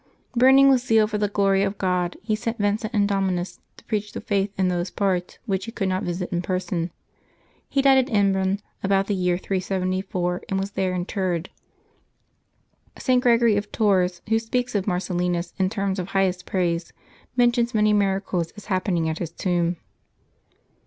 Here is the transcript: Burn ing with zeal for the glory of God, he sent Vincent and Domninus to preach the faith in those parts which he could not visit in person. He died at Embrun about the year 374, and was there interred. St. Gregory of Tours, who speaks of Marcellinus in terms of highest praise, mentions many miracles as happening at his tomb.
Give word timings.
Burn 0.35 0.57
ing 0.57 0.67
with 0.69 0.81
zeal 0.81 1.05
for 1.05 1.19
the 1.19 1.27
glory 1.27 1.61
of 1.61 1.77
God, 1.77 2.17
he 2.23 2.35
sent 2.35 2.57
Vincent 2.57 2.91
and 2.91 3.07
Domninus 3.07 3.59
to 3.77 3.83
preach 3.83 4.13
the 4.13 4.19
faith 4.19 4.51
in 4.57 4.67
those 4.67 4.89
parts 4.89 5.37
which 5.45 5.65
he 5.65 5.71
could 5.71 5.89
not 5.89 6.01
visit 6.01 6.31
in 6.33 6.41
person. 6.41 6.89
He 7.69 7.83
died 7.83 7.99
at 8.09 8.11
Embrun 8.11 8.61
about 8.83 9.05
the 9.05 9.13
year 9.13 9.37
374, 9.37 10.41
and 10.49 10.59
was 10.59 10.71
there 10.71 10.95
interred. 10.95 11.49
St. 12.97 13.21
Gregory 13.21 13.57
of 13.57 13.71
Tours, 13.71 14.23
who 14.27 14.39
speaks 14.39 14.73
of 14.73 14.87
Marcellinus 14.87 15.53
in 15.59 15.69
terms 15.69 15.99
of 15.99 16.07
highest 16.07 16.47
praise, 16.47 16.93
mentions 17.37 17.75
many 17.75 17.93
miracles 17.93 18.49
as 18.57 18.65
happening 18.65 19.07
at 19.07 19.19
his 19.19 19.29
tomb. 19.31 19.77